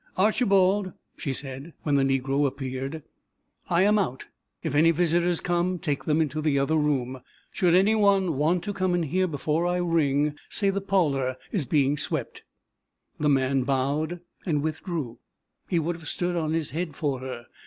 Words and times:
"Archibald," 0.17 0.93
she 1.15 1.31
said, 1.31 1.73
when 1.83 1.93
the 1.93 2.03
negro 2.03 2.47
appeared, 2.47 3.03
"I 3.69 3.83
am 3.83 3.99
out. 3.99 4.25
If 4.63 4.73
any 4.73 4.89
visitors 4.89 5.39
come 5.39 5.77
take 5.77 6.05
them 6.05 6.19
into 6.19 6.41
the 6.41 6.57
other 6.57 6.75
room. 6.75 7.19
Should 7.51 7.75
any 7.75 7.93
one 7.93 8.35
want 8.35 8.63
to 8.63 8.73
come 8.73 8.95
in 8.95 9.03
here 9.03 9.27
before 9.27 9.67
I 9.67 9.77
ring, 9.77 10.33
say 10.49 10.71
the 10.71 10.81
parlor 10.81 11.35
is 11.51 11.67
being 11.67 11.97
swept." 11.97 12.41
The 13.19 13.29
man 13.29 13.61
bowed 13.61 14.21
and 14.43 14.63
withdrew. 14.63 15.19
He 15.69 15.77
would 15.77 15.97
have 15.97 16.07
stood 16.07 16.35
on 16.35 16.53
his 16.53 16.71
head 16.71 16.95
for 16.95 17.19
her. 17.19 17.45